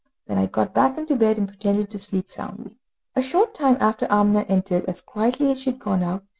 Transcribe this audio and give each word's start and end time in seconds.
Then 0.25 0.39
I 0.39 0.47
got 0.47 0.73
back 0.73 0.97
into 0.97 1.15
bed, 1.15 1.37
and 1.37 1.47
pretended 1.47 1.91
to 1.91 1.99
sleep 1.99 2.31
soundly. 2.31 2.79
A 3.15 3.21
short 3.21 3.53
time 3.53 3.77
after 3.79 4.07
Amina 4.07 4.47
entered 4.49 4.85
as 4.85 4.99
quietly 4.99 5.51
as 5.51 5.59
she 5.61 5.69
had 5.69 5.79
gone 5.79 6.01
out. 6.01 6.23